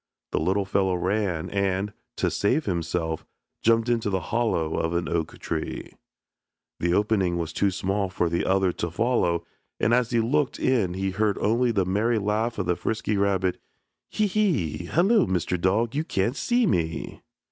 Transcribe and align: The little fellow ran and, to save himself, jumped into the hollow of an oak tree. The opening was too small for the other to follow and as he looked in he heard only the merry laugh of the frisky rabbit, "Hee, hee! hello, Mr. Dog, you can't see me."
The 0.31 0.39
little 0.39 0.65
fellow 0.65 0.95
ran 0.95 1.47
and, 1.51 1.93
to 2.15 2.31
save 2.31 2.65
himself, 2.65 3.23
jumped 3.61 3.87
into 3.87 4.09
the 4.09 4.19
hollow 4.33 4.75
of 4.77 4.93
an 4.95 5.07
oak 5.07 5.37
tree. 5.37 5.93
The 6.79 6.91
opening 6.91 7.37
was 7.37 7.53
too 7.53 7.69
small 7.69 8.09
for 8.09 8.27
the 8.27 8.43
other 8.43 8.71
to 8.71 8.89
follow 8.89 9.45
and 9.79 9.93
as 9.93 10.09
he 10.09 10.19
looked 10.19 10.57
in 10.57 10.95
he 10.95 11.11
heard 11.11 11.37
only 11.37 11.69
the 11.69 11.85
merry 11.85 12.17
laugh 12.17 12.57
of 12.57 12.65
the 12.65 12.75
frisky 12.75 13.15
rabbit, 13.15 13.61
"Hee, 14.09 14.25
hee! 14.25 14.85
hello, 14.85 15.27
Mr. 15.27 15.61
Dog, 15.61 15.93
you 15.93 16.03
can't 16.03 16.35
see 16.35 16.65
me." 16.65 17.21